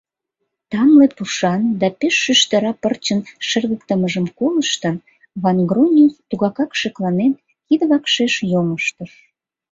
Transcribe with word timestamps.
Тамле 0.71 1.07
пушан 1.17 1.61
да 1.81 1.87
пеш 1.99 2.15
шӱштыра 2.23 2.71
пырчын 2.81 3.19
шыргыктымыжым 3.47 4.25
колыштын, 4.37 4.95
Ван-Грониус 5.41 6.15
тугакак 6.29 6.71
шекланен, 6.79 7.33
кидвакшеш 7.67 8.33
йоҥыштыш. 8.51 9.11